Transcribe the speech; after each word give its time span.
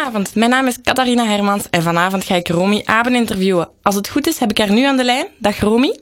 Goedenavond, 0.00 0.34
mijn 0.34 0.50
naam 0.50 0.66
is 0.66 0.80
Catharina 0.80 1.26
Hermans 1.26 1.70
en 1.70 1.82
vanavond 1.82 2.24
ga 2.24 2.34
ik 2.34 2.48
Romy 2.48 2.82
Aben 2.84 3.14
interviewen. 3.14 3.70
Als 3.82 3.94
het 3.94 4.08
goed 4.08 4.26
is, 4.26 4.38
heb 4.38 4.50
ik 4.50 4.58
haar 4.58 4.72
nu 4.72 4.84
aan 4.84 4.96
de 4.96 5.04
lijn. 5.04 5.26
Dag 5.38 5.60
Romy. 5.60 6.00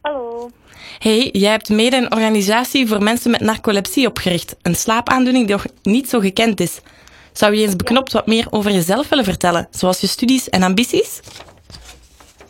Hallo. 0.00 0.50
Hey, 0.98 1.28
jij 1.32 1.50
hebt 1.50 1.68
mede 1.68 1.96
een 1.96 2.12
organisatie 2.12 2.86
voor 2.86 3.02
mensen 3.02 3.30
met 3.30 3.40
narcolepsie 3.40 4.06
opgericht. 4.06 4.56
Een 4.62 4.74
slaapaandoening 4.74 5.46
die 5.46 5.54
nog 5.54 5.66
niet 5.82 6.08
zo 6.08 6.20
gekend 6.20 6.60
is. 6.60 6.80
Zou 7.32 7.54
je 7.54 7.62
eens 7.62 7.76
beknopt 7.76 8.12
wat 8.12 8.26
meer 8.26 8.46
over 8.50 8.70
jezelf 8.70 9.08
willen 9.08 9.24
vertellen, 9.24 9.68
zoals 9.70 10.00
je 10.00 10.06
studies 10.06 10.48
en 10.48 10.62
ambities? 10.62 11.20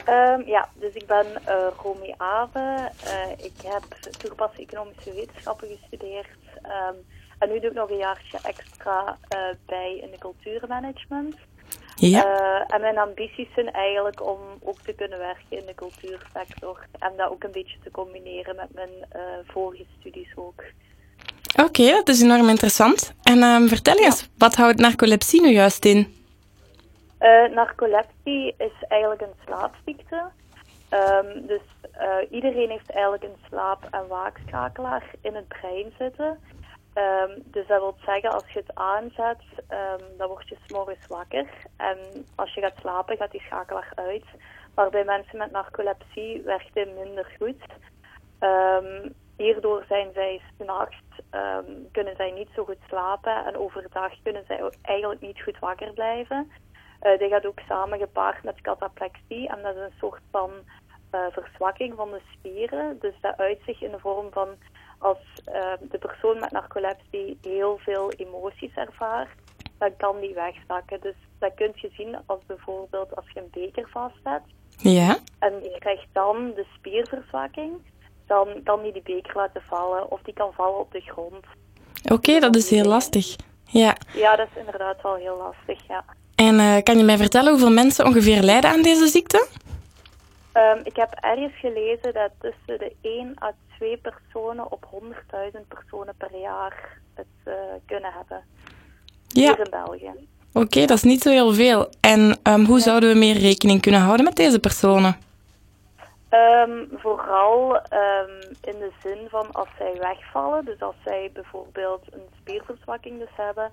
Um, 0.08 0.42
ja, 0.46 0.68
dus 0.80 0.92
ik 0.92 1.06
ben 1.06 1.26
uh, 1.48 1.54
Romy 1.82 2.14
Abe. 2.16 2.90
Uh, 3.04 3.44
ik 3.44 3.52
heb 3.64 3.82
toegepaste 4.18 4.62
economische 4.62 5.12
wetenschappen 5.14 5.68
gestudeerd. 5.80 6.28
Um, 6.62 6.96
en 7.40 7.48
nu 7.48 7.60
doe 7.60 7.70
ik 7.70 7.76
nog 7.76 7.90
een 7.90 7.96
jaartje 7.96 8.38
extra 8.42 9.18
uh, 9.34 9.40
bij 9.66 9.98
in 10.02 10.10
de 10.10 10.18
cultuurmanagement. 10.18 11.36
Ja. 11.96 12.64
en 12.66 12.80
mijn 12.80 12.98
ambities 12.98 13.48
zijn 13.54 13.72
eigenlijk 13.72 14.26
om 14.26 14.38
ook 14.62 14.80
te 14.80 14.92
kunnen 14.92 15.18
werken 15.18 15.58
in 15.58 15.66
de 15.66 15.74
cultuursector. 15.74 16.86
En 16.98 17.12
dat 17.16 17.30
ook 17.30 17.44
een 17.44 17.52
beetje 17.52 17.78
te 17.82 17.90
combineren 17.90 18.56
met 18.56 18.74
mijn 18.74 18.90
vorige 19.46 19.84
studies 19.98 20.32
ook. 20.34 20.62
Oké, 21.56 21.64
okay, 21.64 21.90
dat 21.90 22.08
is 22.08 22.22
enorm 22.22 22.48
interessant. 22.48 23.14
En 23.22 23.42
um, 23.42 23.68
vertel 23.68 23.96
eens, 23.96 24.28
wat 24.38 24.54
houdt 24.54 24.78
narcolepsie 24.78 25.42
nu 25.42 25.48
juist 25.48 25.84
in? 25.84 26.14
Uh, 27.20 27.54
narcolepsie 27.54 28.54
is 28.58 28.84
eigenlijk 28.88 29.20
een 29.20 29.34
slaapziekte. 29.46 30.22
Um, 30.90 31.46
dus 31.46 31.60
uh, 32.00 32.30
iedereen 32.30 32.70
heeft 32.70 32.90
eigenlijk 32.90 33.22
een 33.22 33.36
slaap- 33.48 33.88
en 33.90 34.06
waakschakelaar 34.08 35.10
in 35.20 35.34
het 35.34 35.48
brein 35.48 35.92
zitten. 35.98 36.38
Um, 36.94 37.42
dus 37.44 37.66
dat 37.66 37.80
wil 37.80 37.96
zeggen, 38.04 38.30
als 38.30 38.50
je 38.52 38.58
het 38.58 38.74
aanzet, 38.74 39.42
um, 39.68 40.16
dan 40.18 40.28
word 40.28 40.48
je 40.48 40.56
s'morgens 40.66 41.06
wakker. 41.06 41.46
En 41.76 41.98
als 42.34 42.54
je 42.54 42.60
gaat 42.60 42.78
slapen, 42.80 43.16
gaat 43.16 43.30
die 43.30 43.40
schakelaar 43.40 43.92
uit. 43.94 44.24
Maar 44.74 44.90
bij 44.90 45.04
mensen 45.04 45.38
met 45.38 45.50
narcolepsie 45.50 46.42
werkt 46.42 46.74
die 46.74 46.86
minder 46.86 47.36
goed. 47.38 47.62
hierdoor 49.36 49.84
zijn 49.88 50.08
zij 50.14 50.40
s'nachts, 50.56 50.96
kunnen 51.92 52.16
zij 52.16 52.30
niet 52.30 52.48
zo 52.54 52.64
goed 52.64 52.78
slapen. 52.88 53.44
En 53.44 53.56
overdag 53.56 54.12
kunnen 54.22 54.44
zij 54.46 54.70
eigenlijk 54.82 55.20
niet 55.20 55.42
goed 55.42 55.58
wakker 55.58 55.92
blijven. 55.92 56.50
Uh, 57.02 57.18
die 57.18 57.28
gaat 57.28 57.46
ook 57.46 57.60
samen 57.68 57.98
gepaard 57.98 58.42
met 58.44 58.60
cataplexie 58.60 59.48
en 59.48 59.62
dat 59.62 59.76
is 59.76 59.82
een 59.82 59.98
soort 59.98 60.22
van 60.30 60.50
uh, 61.12 61.20
verzwakking 61.30 61.92
van 61.96 62.10
de 62.10 62.20
spieren. 62.32 62.98
Dus 63.00 63.14
dat 63.20 63.36
uit 63.36 63.58
zich 63.66 63.82
in 63.82 63.90
de 63.90 63.98
vorm 63.98 64.26
van 64.30 64.48
als 64.98 65.18
uh, 65.48 65.72
de 65.90 65.98
persoon 65.98 66.40
met 66.40 66.50
narcolepsie 66.50 67.38
heel 67.42 67.78
veel 67.82 68.12
emoties 68.12 68.74
ervaart, 68.74 69.30
dan 69.78 69.96
kan 69.96 70.20
die 70.20 70.34
wegzakken. 70.34 71.00
Dus 71.00 71.14
dat 71.38 71.54
kun 71.54 71.72
je 71.74 71.90
zien 71.92 72.16
als 72.26 72.40
bijvoorbeeld 72.46 73.16
als 73.16 73.24
je 73.34 73.40
een 73.40 73.50
beker 73.50 73.88
vastzet. 73.88 74.42
Ja. 74.76 75.18
En 75.38 75.52
je 75.62 75.76
krijgt 75.78 76.06
dan 76.12 76.52
de 76.54 76.66
spierverzwakking, 76.74 77.72
dan 78.26 78.48
kan 78.64 78.82
die 78.82 78.92
de 78.92 79.02
beker 79.04 79.36
laten 79.36 79.62
vallen 79.68 80.10
of 80.10 80.22
die 80.22 80.34
kan 80.34 80.52
vallen 80.52 80.78
op 80.78 80.92
de 80.92 81.00
grond. 81.00 81.44
Oké, 82.04 82.12
okay, 82.12 82.40
dat 82.40 82.56
is 82.56 82.70
heel 82.70 82.84
lastig. 82.84 83.36
Ja. 83.64 83.96
ja, 84.14 84.36
dat 84.36 84.48
is 84.54 84.60
inderdaad 84.60 85.02
wel 85.02 85.14
heel 85.14 85.36
lastig, 85.36 85.86
ja. 85.88 86.04
En 86.34 86.54
uh, 86.54 86.82
kan 86.82 86.98
je 86.98 87.04
mij 87.04 87.16
vertellen 87.16 87.50
hoeveel 87.50 87.70
mensen 87.70 88.06
ongeveer 88.06 88.42
lijden 88.42 88.70
aan 88.70 88.82
deze 88.82 89.06
ziekte? 89.06 89.48
Um, 90.54 90.80
ik 90.82 90.96
heb 90.96 91.14
ergens 91.20 91.58
gelezen 91.58 92.14
dat 92.14 92.30
tussen 92.38 92.78
de 92.78 92.92
1 93.00 93.34
à 93.42 93.52
2 93.76 93.96
personen 93.96 94.72
op 94.72 94.88
100.000 95.54 95.60
personen 95.68 96.14
per 96.16 96.36
jaar 96.40 96.98
het 97.14 97.26
uh, 97.44 97.54
kunnen 97.86 98.12
hebben. 98.12 98.44
Ja. 99.26 99.54
Hier 99.54 99.58
in 99.58 99.70
België. 99.70 100.12
Oké, 100.52 100.64
okay, 100.64 100.86
dat 100.86 100.96
is 100.96 101.02
niet 101.02 101.22
zo 101.22 101.30
heel 101.30 101.52
veel. 101.52 101.88
En 102.00 102.38
um, 102.42 102.64
hoe 102.64 102.76
ja. 102.76 102.82
zouden 102.82 103.12
we 103.12 103.18
meer 103.18 103.38
rekening 103.38 103.80
kunnen 103.80 104.00
houden 104.00 104.24
met 104.24 104.36
deze 104.36 104.60
personen? 104.60 105.16
Um, 106.30 106.88
vooral 106.92 107.74
in 108.62 108.78
de 108.78 108.90
zin 109.02 109.26
van 109.28 109.52
als 109.52 109.68
zij 109.78 109.94
wegvallen, 109.98 110.64
dus 110.64 110.80
als 110.80 110.94
zij 111.04 111.30
bijvoorbeeld 111.32 112.02
een 112.10 112.28
spierverzwakking 112.40 113.18
dus 113.18 113.36
hebben, 113.36 113.70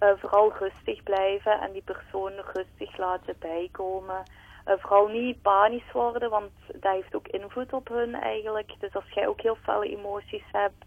uh, 0.00 0.08
vooral 0.16 0.52
rustig 0.58 1.02
blijven 1.02 1.60
en 1.60 1.72
die 1.72 1.82
persoon 1.82 2.32
rustig 2.54 2.98
laten 2.98 3.34
bijkomen. 3.38 4.22
Uh, 4.68 4.74
vooral 4.78 5.06
niet 5.06 5.42
panisch 5.42 5.92
worden, 5.92 6.30
want 6.30 6.50
dat 6.66 6.92
heeft 6.92 7.14
ook 7.14 7.28
invloed 7.28 7.72
op 7.72 7.88
hun 7.88 8.14
eigenlijk. 8.14 8.72
Dus 8.78 8.94
als 8.94 9.10
jij 9.14 9.28
ook 9.28 9.40
heel 9.40 9.56
felle 9.62 9.88
emoties 9.88 10.44
hebt, 10.52 10.84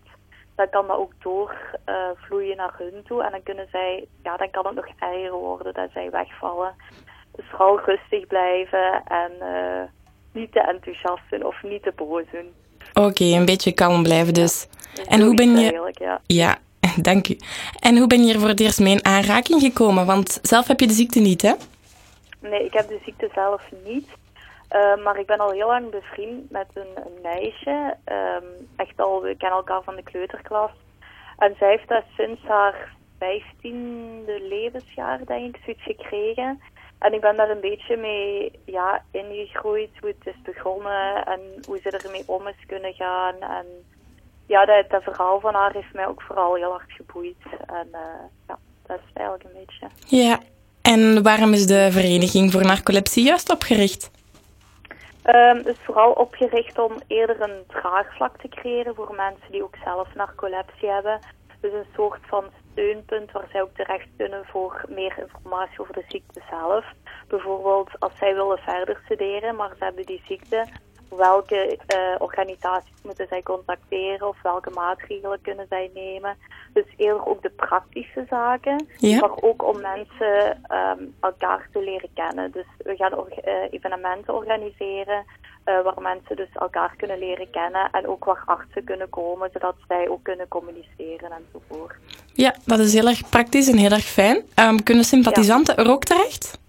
dan 0.56 0.70
kan 0.70 0.88
dat 0.88 0.98
ook 0.98 1.14
doorvloeien 1.20 2.52
uh, 2.52 2.58
naar 2.58 2.76
hun 2.78 3.04
toe. 3.04 3.24
En 3.24 3.32
dan 3.32 3.44
kunnen 3.44 3.68
zij, 3.72 4.08
ja, 4.24 4.38
dan 4.38 4.50
kan 4.50 4.66
het 4.66 4.76
nog 4.76 4.88
erger 5.00 5.32
worden 5.32 5.74
dat 5.74 5.90
zij 5.94 6.10
wegvallen. 6.12 6.76
Dus 7.36 7.46
vooral 7.50 7.80
rustig 7.80 8.28
blijven 8.28 9.04
en 9.04 9.32
niet 10.32 10.52
te 10.52 10.60
enthousiast 10.60 11.24
zijn 11.30 11.46
of 11.46 11.64
niet 11.64 11.84
te 11.84 11.94
boos 11.96 12.24
doen. 12.32 12.54
Oké, 12.94 13.08
okay, 13.08 13.34
een 13.34 13.46
beetje 13.46 13.74
kalm 13.74 14.04
blijven 14.04 14.34
dus. 14.34 14.68
Ja, 14.94 15.04
en 15.04 15.22
hoe 15.22 15.36
ben 15.36 15.58
je... 15.58 15.92
Ja. 15.94 16.22
ja, 16.26 16.58
Dank 17.10 17.28
u. 17.28 17.38
En 17.80 17.98
hoe 17.98 18.08
ben 18.08 18.26
je 18.26 18.34
er 18.34 18.40
voor 18.40 18.50
het 18.50 18.60
eerst 18.60 18.80
mee 18.80 18.94
in 18.94 19.06
aanraking 19.06 19.62
gekomen? 19.62 20.06
Want 20.06 20.40
zelf 20.42 20.68
heb 20.68 20.80
je 20.80 20.88
de 20.88 20.94
ziekte 20.94 21.20
niet, 21.20 21.42
hè? 21.42 21.54
Nee, 22.40 22.66
ik 22.66 22.74
heb 22.74 22.88
de 22.88 23.00
ziekte 23.04 23.30
zelf 23.34 23.72
niet. 23.84 24.08
Uh, 24.76 25.04
maar 25.04 25.20
ik 25.20 25.26
ben 25.26 25.40
al 25.40 25.52
heel 25.52 25.68
lang 25.68 25.90
bevriend 25.90 26.52
met 26.52 26.68
een, 26.74 27.22
meisje. 27.22 27.96
Um, 28.06 28.68
echt 28.76 29.00
al, 29.00 29.22
we 29.22 29.36
kennen 29.36 29.58
elkaar 29.58 29.84
van 29.84 29.96
de 29.96 30.04
kleuterklas. 30.04 30.72
En 31.38 31.56
zij 31.58 31.70
heeft 31.70 31.88
dat 31.88 32.04
sinds 32.18 32.42
haar 32.44 32.96
vijftiende 33.18 34.42
levensjaar, 34.42 35.26
denk 35.26 35.56
ik, 35.56 35.62
zoiets 35.64 35.84
gekregen. 35.84 36.62
En 37.00 37.14
ik 37.14 37.22
ben 37.22 37.36
daar 37.36 37.50
een 37.50 37.60
beetje 37.60 37.98
mee 37.98 38.52
ja, 38.66 39.04
ingegroeid, 39.12 39.90
hoe 40.00 40.10
het 40.20 40.36
is 40.36 40.42
begonnen 40.42 41.26
en 41.26 41.40
hoe 41.68 41.80
ze 41.80 41.90
ermee 41.90 42.24
om 42.26 42.48
is 42.48 42.66
kunnen 42.68 42.94
gaan. 42.94 43.36
En 43.40 43.66
ja, 44.46 44.66
dat, 44.66 45.04
verhaal 45.04 45.40
van 45.40 45.54
haar 45.54 45.74
heeft 45.74 45.94
mij 45.94 46.08
ook 46.08 46.22
vooral 46.22 46.56
heel 46.56 46.72
hard 46.72 46.92
geboeid. 46.92 47.44
En 47.66 47.88
uh, 47.92 48.00
ja, 48.48 48.58
dat 48.86 49.00
is 49.08 49.14
eigenlijk 49.14 49.44
een 49.44 49.66
beetje. 49.66 49.88
Ja, 50.06 50.40
en 50.82 51.24
waarom 51.24 51.54
is 51.54 51.66
de 51.66 51.92
Vereniging 51.92 52.52
voor 52.52 52.66
Narcolepsie 52.66 53.24
juist 53.24 53.52
opgericht? 53.52 54.12
Um, 55.26 55.58
het 55.58 55.68
is 55.68 55.80
vooral 55.84 56.12
opgericht 56.12 56.80
om 56.80 56.92
eerder 57.08 57.42
een 57.42 57.64
draagvlak 57.68 58.38
te 58.38 58.48
creëren 58.48 58.96
voor 58.96 59.16
mensen 59.16 59.52
die 59.52 59.64
ook 59.64 59.76
zelf 59.84 60.08
narcolepsie 60.16 60.90
hebben. 60.90 61.20
Dus 61.62 61.74
een 61.74 61.94
soort 61.96 62.20
van 62.28 62.44
steunpunt 62.72 63.32
waar 63.32 63.48
zij 63.52 63.62
ook 63.62 63.76
terecht 63.76 64.08
kunnen 64.18 64.46
voor 64.46 64.86
meer 64.90 65.14
informatie 65.18 65.80
over 65.80 65.94
de 65.94 66.06
ziekte 66.08 66.42
zelf. 66.50 66.86
Bijvoorbeeld 67.28 67.90
als 68.00 68.12
zij 68.18 68.34
willen 68.34 68.58
verder 68.58 69.02
studeren, 69.06 69.56
maar 69.56 69.72
ze 69.78 69.84
hebben 69.84 70.06
die 70.06 70.22
ziekte, 70.28 70.66
welke 71.10 71.80
uh, 71.96 72.16
organisaties 72.18 73.02
moeten 73.04 73.28
zij 73.30 73.42
contacteren 73.42 74.28
of 74.28 74.42
welke 74.44 74.70
maatregelen 74.70 75.42
kunnen 75.42 75.66
zij 75.70 75.92
nemen. 75.94 76.38
Dus 76.74 76.86
eerder 76.98 77.26
ook 77.26 77.42
de 77.42 77.50
praktische 77.50 78.26
zaken, 78.30 78.88
ja. 78.98 79.20
maar 79.20 79.42
ook 79.42 79.64
om 79.64 79.82
mensen 79.82 80.62
um, 80.72 81.16
elkaar 81.20 81.68
te 81.74 81.80
leren 81.80 82.10
kennen. 82.14 82.52
Dus 82.52 82.66
we 82.78 82.96
gaan 82.96 83.14
uh, 83.14 83.54
evenementen 83.72 84.36
organiseren 84.36 85.26
uh, 85.66 85.82
waar 85.84 86.02
mensen 86.02 86.36
dus 86.36 86.50
elkaar 86.54 86.94
kunnen 86.98 87.20
leren 87.20 87.50
kennen 87.50 87.90
en 87.92 88.08
ook 88.08 88.26
waar 88.26 88.44
artsen 88.46 88.84
kunnen 88.84 89.10
komen, 89.10 89.50
zodat 89.54 89.76
zij 89.88 90.10
ook 90.10 90.24
kunnen 90.24 90.48
communiceren 90.48 91.32
enzovoort. 91.32 91.96
Ja, 92.34 92.56
dat 92.66 92.80
is 92.80 92.94
heel 92.94 93.08
erg 93.08 93.30
praktisch 93.30 93.68
en 93.68 93.78
heel 93.78 93.92
erg 93.92 94.06
fijn. 94.06 94.44
Um, 94.56 94.84
kunnen 94.84 95.04
sympathisanten 95.04 95.76
ja. 95.78 95.84
er 95.84 95.92
ook 95.92 96.04
terecht? 96.04 96.60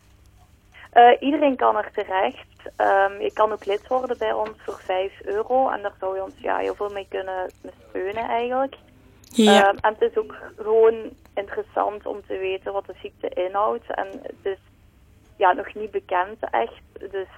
Uh, 1.01 1.17
iedereen 1.21 1.57
kan 1.57 1.77
er 1.77 1.91
terecht. 1.95 2.49
Um, 2.77 3.23
je 3.23 3.31
kan 3.33 3.53
ook 3.53 3.65
lid 3.65 3.87
worden 3.89 4.19
bij 4.19 4.33
ons 4.33 4.51
voor 4.57 4.81
5 4.85 5.13
euro 5.25 5.69
en 5.69 5.83
daar 5.83 5.95
zou 6.01 6.17
je 6.17 6.23
ons 6.23 6.35
ja, 6.37 6.57
heel 6.57 6.75
veel 6.75 6.89
mee 6.89 7.07
kunnen 7.09 7.51
steunen 7.89 8.29
eigenlijk. 8.29 8.75
Ja. 9.33 9.69
Um, 9.69 9.77
en 9.81 9.97
het 9.99 10.11
is 10.11 10.17
ook 10.17 10.35
gewoon 10.57 10.95
interessant 11.35 12.07
om 12.07 12.21
te 12.27 12.39
weten 12.39 12.73
wat 12.73 12.87
de 12.87 12.95
ziekte 13.03 13.29
inhoudt. 13.29 13.85
En 13.95 14.07
het 14.23 14.53
is 14.53 14.59
ja, 15.37 15.53
nog 15.53 15.75
niet 15.75 15.91
bekend 15.91 16.37
echt. 16.51 17.11
Dus 17.11 17.29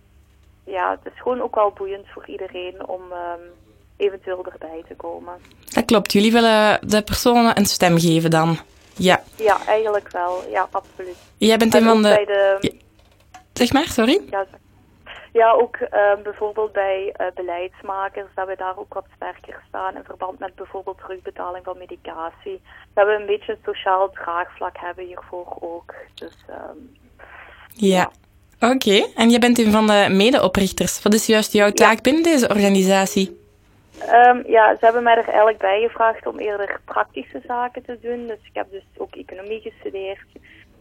ja, 0.65 0.91
het 0.91 1.13
is 1.13 1.21
gewoon 1.21 1.43
ook 1.43 1.55
wel 1.55 1.71
boeiend 1.71 2.07
voor 2.09 2.27
iedereen 2.27 2.89
om 2.89 3.03
um, 3.03 3.51
eventueel 3.97 4.47
erbij 4.53 4.85
te 4.89 4.95
komen. 4.95 5.35
Dat 5.65 5.85
klopt. 5.85 6.13
Jullie 6.13 6.33
willen 6.33 6.89
de 6.89 7.03
personen 7.03 7.59
een 7.59 7.67
stem 7.67 7.99
geven 7.99 8.31
dan? 8.31 8.59
Ja. 8.97 9.23
Ja, 9.37 9.67
eigenlijk 9.67 10.11
wel. 10.11 10.43
Ja, 10.51 10.69
absoluut. 10.71 11.17
Jij 11.39 11.57
bent 11.57 11.75
en 11.75 11.83
een 11.83 11.89
van 11.89 12.03
de... 12.03 12.09
Bij 12.09 12.25
de... 12.25 12.57
Ja. 12.61 12.71
Zeg 13.53 13.73
maar, 13.73 13.87
sorry. 13.87 14.21
Ja, 14.31 14.47
ja, 15.33 15.53
ook 15.53 15.77
uh, 15.77 16.23
bijvoorbeeld 16.23 16.73
bij 16.73 17.15
uh, 17.21 17.27
beleidsmakers, 17.35 18.27
dat 18.35 18.47
we 18.47 18.57
daar 18.57 18.79
ook 18.79 18.95
wat 18.95 19.07
sterker 19.17 19.63
staan 19.69 19.97
in 19.97 20.05
verband 20.05 20.39
met 20.39 20.55
bijvoorbeeld 20.55 20.99
terugbetaling 20.99 21.65
van 21.65 21.79
medicatie. 21.79 22.61
Dat 22.95 23.07
we 23.07 23.13
een 23.13 23.27
beetje 23.27 23.53
een 23.53 23.59
sociaal 23.65 24.11
draagvlak 24.11 24.77
hebben 24.79 25.05
hiervoor 25.05 25.57
ook. 25.61 25.95
Dus, 26.15 26.45
um, 26.51 26.97
ja. 27.69 27.97
ja. 27.97 28.11
Oké, 28.69 28.75
okay. 28.75 29.13
en 29.15 29.31
je 29.31 29.39
bent 29.39 29.59
een 29.59 29.73
van 29.73 29.87
de 29.87 30.07
medeoprichters. 30.11 31.03
Wat 31.03 31.15
is 31.15 31.27
juist 31.27 31.53
jouw 31.53 31.71
taak 31.71 31.95
ja. 31.95 32.01
binnen 32.03 32.23
deze 32.23 32.49
organisatie? 32.49 33.41
Um, 34.03 34.43
ja, 34.47 34.77
ze 34.79 34.85
hebben 34.85 35.03
mij 35.03 35.17
er 35.17 35.29
eigenlijk 35.29 35.59
bij 35.59 35.81
gevraagd 35.81 36.27
om 36.27 36.39
eerder 36.39 36.81
praktische 36.85 37.41
zaken 37.47 37.83
te 37.85 37.99
doen. 38.03 38.27
Dus 38.27 38.39
ik 38.43 38.55
heb 38.55 38.71
dus 38.71 38.85
ook 38.97 39.15
economie 39.15 39.61
gestudeerd. 39.61 40.27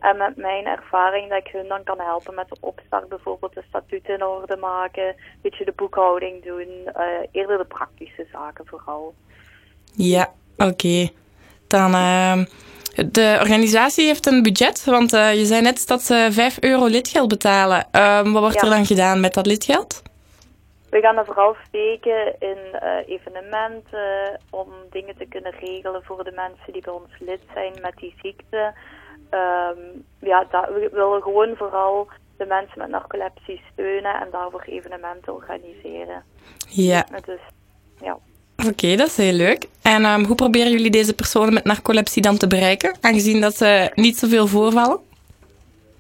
En 0.02 0.18
met 0.18 0.36
mijn 0.38 0.66
ervaring 0.66 1.30
dat 1.30 1.38
ik 1.38 1.52
hun 1.52 1.68
dan 1.68 1.84
kan 1.84 2.00
helpen 2.00 2.36
met 2.36 2.50
de 2.50 2.56
opstart, 2.60 3.10
bijvoorbeeld 3.10 3.54
de 3.54 3.64
statuten 3.68 4.14
in 4.14 4.24
orde 4.26 4.58
maken, 4.58 5.08
een 5.08 5.16
beetje 5.42 5.66
de 5.66 5.74
boekhouding 5.76 6.44
doen, 6.44 6.68
uh, 6.98 7.04
eerder 7.32 7.58
de 7.58 7.66
praktische 7.66 8.28
zaken 8.32 8.66
vooral. 8.68 9.14
Ja, 9.94 10.32
oké. 10.58 11.10
Dan, 11.68 11.94
uh, 11.94 12.44
de 12.96 13.38
organisatie 13.40 14.06
heeft 14.06 14.26
een 14.26 14.42
budget, 14.44 14.86
want 14.86 15.14
uh, 15.14 15.34
je 15.34 15.46
zei 15.46 15.62
net 15.62 15.88
dat 15.88 16.02
ze 16.02 16.28
5 16.32 16.58
euro 16.62 16.86
lidgeld 16.86 17.28
betalen. 17.28 17.88
Uh, 17.92 18.22
wat 18.22 18.42
wordt 18.42 18.56
Ja. 18.56 18.62
er 18.62 18.70
dan 18.70 18.86
gedaan 18.86 19.20
met 19.20 19.34
dat 19.34 19.46
lidgeld? 19.46 20.02
We 20.90 21.00
gaan 21.02 21.18
er 21.18 21.26
vooral 21.26 21.56
steken 21.68 22.36
in 22.40 22.58
eh, 22.72 23.08
evenementen 23.08 24.40
om 24.50 24.68
dingen 24.90 25.18
te 25.18 25.26
kunnen 25.26 25.54
regelen 25.60 26.04
voor 26.04 26.24
de 26.24 26.32
mensen 26.32 26.74
die 26.74 26.82
bij 26.82 26.94
ons 26.94 27.20
lid 27.20 27.40
zijn 27.54 27.74
met 27.82 27.94
die 27.96 28.14
ziekte. 28.22 28.74
Ehm, 29.32 29.80
ja, 30.20 30.46
dat, 30.52 30.68
we 30.68 30.90
willen 30.92 31.22
gewoon 31.22 31.56
vooral 31.56 32.08
de 32.38 32.46
mensen 32.46 32.78
met 32.78 32.90
narcolepsie 32.90 33.62
steunen 33.72 34.14
en 34.22 34.28
daarvoor 34.32 34.64
evenementen 34.66 35.34
organiseren. 35.34 36.24
Ja, 36.68 37.06
Dus 37.26 37.40
ja. 38.02 38.18
oké, 38.68 38.96
dat 38.96 39.08
is 39.08 39.18
heel 39.18 39.34
leuk. 39.34 39.68
En 39.82 40.06
um, 40.06 40.26
hoe 40.26 40.36
proberen 40.36 40.72
jullie 40.72 40.92
deze 40.92 41.16
personen 41.16 41.54
met 41.54 41.64
narcolepsie 41.64 42.22
dan 42.22 42.38
te 42.38 42.48
bereiken, 42.48 42.98
aangezien 43.02 43.42
dat 43.42 43.56
ze 43.56 43.92
niet 43.96 44.18
zoveel 44.18 44.48
voorvallen? 44.48 45.00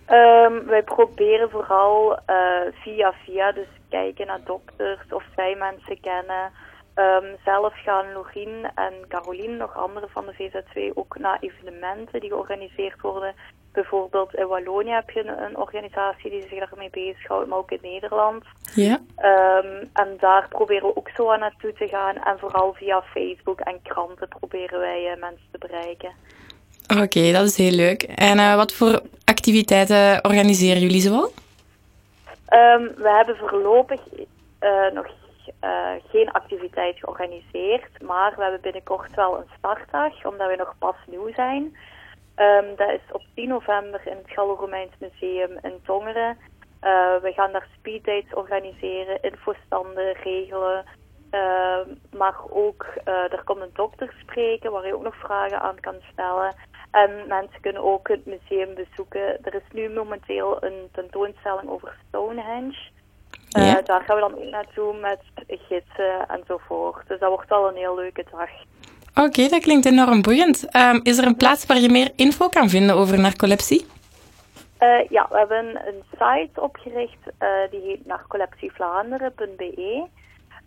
Um, 0.10 0.66
wij 0.66 0.84
proberen 0.84 1.50
vooral 1.50 2.19
uh, 2.30 2.74
via 2.84 3.13
via, 3.25 3.51
dus 3.51 3.68
kijken 3.89 4.27
naar 4.27 4.39
dokters 4.45 5.00
of 5.10 5.24
zij 5.36 5.56
mensen 5.56 6.00
kennen. 6.00 6.51
Um, 6.95 7.38
zelf 7.45 7.73
gaan 7.75 8.13
Lorien 8.13 8.71
en 8.75 8.93
Caroline, 9.07 9.55
nog 9.55 9.77
andere 9.77 10.07
van 10.09 10.25
de 10.25 10.33
VZW, 10.33 10.97
ook 10.97 11.17
naar 11.19 11.38
evenementen 11.39 12.19
die 12.19 12.29
georganiseerd 12.29 13.01
worden. 13.01 13.33
Bijvoorbeeld 13.71 14.35
in 14.35 14.47
Wallonië 14.47 14.89
heb 14.91 15.09
je 15.09 15.25
een, 15.25 15.43
een 15.43 15.57
organisatie 15.57 16.29
die 16.29 16.41
zich 16.49 16.69
daarmee 16.69 16.89
bezighoudt, 16.89 17.49
maar 17.49 17.57
ook 17.57 17.71
in 17.71 17.79
Nederland. 17.81 18.43
Ja. 18.75 18.99
Um, 19.17 19.89
en 19.93 20.17
daar 20.19 20.47
proberen 20.49 20.88
we 20.88 20.95
ook 20.95 21.09
zo 21.15 21.31
aan 21.31 21.39
naartoe 21.39 21.73
te 21.73 21.88
gaan. 21.88 22.15
En 22.15 22.39
vooral 22.39 22.73
via 22.73 23.01
Facebook 23.01 23.59
en 23.59 23.81
kranten 23.83 24.27
proberen 24.27 24.79
wij 24.79 25.11
uh, 25.11 25.21
mensen 25.21 25.47
te 25.51 25.57
bereiken. 25.57 26.11
Oké, 26.93 27.01
okay, 27.01 27.31
dat 27.31 27.45
is 27.45 27.57
heel 27.57 27.71
leuk. 27.71 28.03
En 28.03 28.38
uh, 28.38 28.55
wat 28.55 28.73
voor 28.73 29.01
activiteiten 29.25 30.25
organiseren 30.25 30.81
jullie 30.81 31.01
zoal? 31.01 31.31
Um, 32.49 32.91
we 32.95 33.09
hebben 33.17 33.38
voorlopig 33.38 33.99
uh, 34.61 34.91
nog 34.93 35.07
geen 36.07 36.31
activiteit 36.31 36.99
georganiseerd, 36.99 38.01
maar 38.01 38.33
we 38.35 38.41
hebben 38.41 38.61
binnenkort 38.61 39.15
wel 39.15 39.38
een 39.38 39.49
startdag, 39.57 40.25
omdat 40.25 40.49
we 40.49 40.55
nog 40.55 40.75
pas 40.79 40.95
nieuw 41.07 41.33
zijn. 41.33 41.75
Um, 42.35 42.75
dat 42.75 42.89
is 42.89 43.11
op 43.11 43.21
10 43.33 43.47
november 43.47 44.01
in 44.05 44.17
het 44.17 44.31
Gallo-Romeins 44.31 44.93
Museum 44.99 45.51
in 45.61 45.79
Tongeren. 45.83 46.38
Uh, 46.81 47.15
we 47.21 47.31
gaan 47.35 47.51
daar 47.51 47.67
speeddates 47.77 48.33
organiseren, 48.33 49.21
infostanden 49.21 50.13
regelen, 50.13 50.85
uh, 51.31 51.77
maar 52.11 52.35
ook 52.49 52.85
uh, 53.07 53.33
er 53.33 53.41
komt 53.43 53.61
een 53.61 53.69
dokter 53.73 54.13
spreken 54.21 54.71
waar 54.71 54.85
je 54.85 54.95
ook 54.95 55.03
nog 55.03 55.15
vragen 55.15 55.61
aan 55.61 55.79
kan 55.79 55.95
stellen. 56.11 56.55
En 56.91 57.27
mensen 57.27 57.61
kunnen 57.61 57.83
ook 57.83 58.07
het 58.07 58.25
museum 58.25 58.73
bezoeken. 58.73 59.43
Er 59.43 59.53
is 59.53 59.71
nu 59.71 59.89
momenteel 59.89 60.63
een 60.63 60.89
tentoonstelling 60.91 61.69
over 61.69 61.95
Stonehenge. 62.07 62.77
Uh, 63.57 63.71
ja. 63.71 63.81
Daar 63.81 64.01
gaan 64.01 64.15
we 64.15 64.21
dan 64.21 64.33
ook 64.33 64.51
naartoe 64.51 65.00
met 65.00 65.19
gidsen 65.48 66.27
enzovoort. 66.27 67.07
Dus 67.07 67.19
dat 67.19 67.30
wordt 67.30 67.51
al 67.51 67.68
een 67.68 67.75
heel 67.75 67.95
leuke 67.95 68.25
dag. 68.31 68.50
Oké, 69.15 69.21
okay, 69.21 69.50
dat 69.50 69.62
klinkt 69.62 69.86
enorm 69.86 70.21
boeiend. 70.21 70.75
Um, 70.75 71.00
is 71.03 71.18
er 71.18 71.25
een 71.25 71.36
plaats 71.36 71.65
waar 71.65 71.80
je 71.80 71.89
meer 71.89 72.12
info 72.15 72.50
kan 72.50 72.69
vinden 72.69 72.95
over 72.95 73.19
narcolepsie? 73.19 73.86
Uh, 74.80 75.09
ja, 75.09 75.27
we 75.30 75.38
hebben 75.38 75.88
een 75.88 76.03
site 76.12 76.62
opgericht 76.62 77.19
uh, 77.39 77.50
die 77.69 77.81
heet 77.81 78.06
narcolepsievlaanderen.be. 78.06 80.07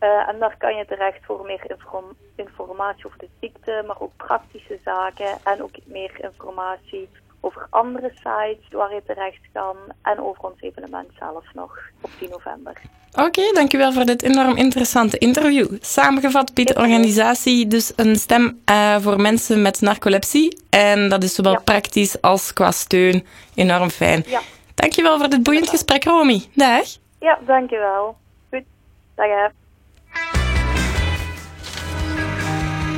Uh, 0.00 0.28
en 0.28 0.38
daar 0.38 0.56
kan 0.58 0.76
je 0.76 0.86
terecht 0.86 1.18
voor 1.22 1.44
meer 1.44 1.70
inform 1.70 2.04
informatie 2.36 3.06
over 3.06 3.18
de 3.18 3.28
ziekte, 3.40 3.82
maar 3.86 4.00
ook 4.00 4.16
praktische 4.16 4.78
zaken 4.84 5.38
en 5.44 5.62
ook 5.62 5.74
meer 5.84 6.12
informatie 6.20 7.08
over 7.44 7.66
andere 7.70 8.10
sites 8.14 8.68
waar 8.70 8.94
je 8.94 9.02
terecht 9.06 9.40
kan 9.52 9.76
en 10.02 10.20
over 10.20 10.44
ons 10.44 10.60
evenement 10.60 11.08
zelf 11.18 11.44
nog 11.54 11.78
op 12.00 12.10
10 12.18 12.30
november. 12.30 12.80
Oké, 13.12 13.26
okay, 13.26 13.52
dankjewel 13.52 13.92
voor 13.92 14.04
dit 14.04 14.22
enorm 14.22 14.56
interessante 14.56 15.18
interview. 15.18 15.76
Samengevat 15.80 16.54
biedt 16.54 16.68
de 16.68 16.80
organisatie 16.80 17.66
dus 17.66 17.92
een 17.96 18.16
stem 18.16 18.60
uh, 18.70 18.96
voor 18.96 19.20
mensen 19.20 19.62
met 19.62 19.80
narcolepsie 19.80 20.58
en 20.70 21.08
dat 21.08 21.22
is 21.22 21.34
zowel 21.34 21.52
ja. 21.52 21.60
praktisch 21.64 22.20
als 22.20 22.52
qua 22.52 22.70
steun 22.70 23.26
enorm 23.54 23.90
fijn. 23.90 24.22
Ja. 24.26 24.40
Dankjewel 24.74 25.18
voor 25.18 25.28
dit 25.28 25.42
boeiend 25.42 25.68
gesprek, 25.68 26.04
Romy. 26.04 26.44
Dag. 26.54 26.86
Ja, 27.20 27.38
dankjewel. 27.46 28.16
Goed. 28.50 28.64
Dag. 29.14 29.26
Hè. 29.26 29.63